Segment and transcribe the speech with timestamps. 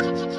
[0.00, 0.33] you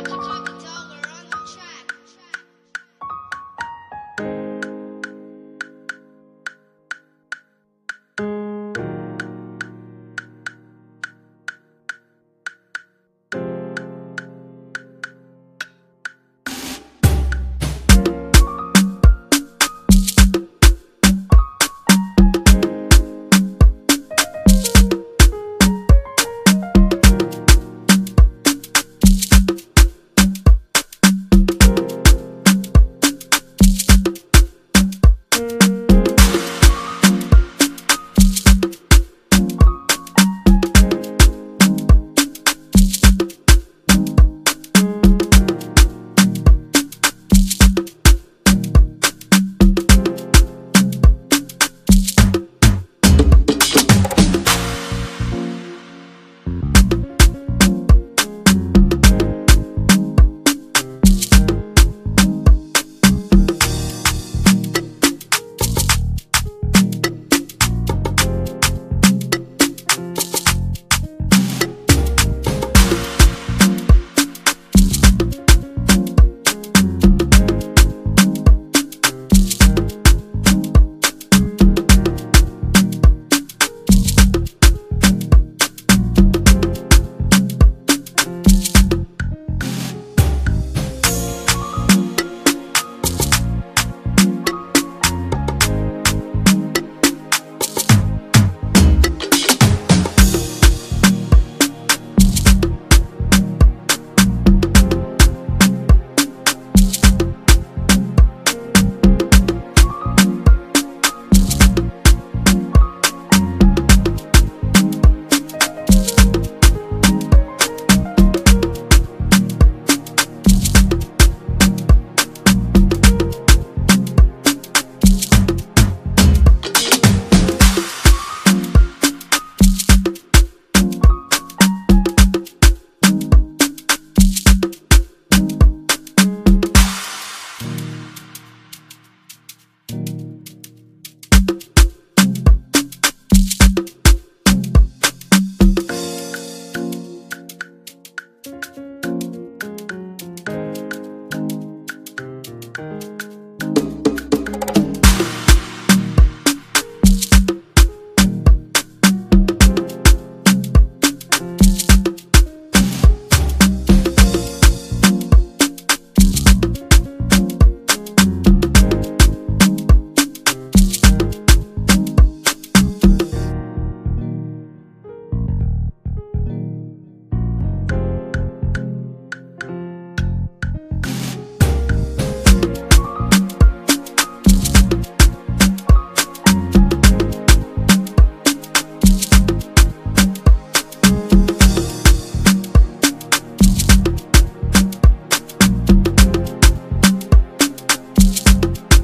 [198.66, 198.95] you